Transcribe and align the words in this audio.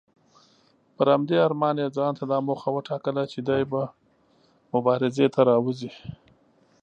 پر 0.95 1.07
همدې 1.15 1.35
ارمان 1.47 1.75
یې 1.81 1.87
ځانته 1.97 2.23
دا 2.31 2.37
موخه 2.47 2.69
وټاکله 2.73 3.23
چې 3.31 3.39
دی 3.47 3.61
به 3.71 3.81
مبارزې 4.73 5.27
ته 5.33 5.41
راوځي. 5.49 5.91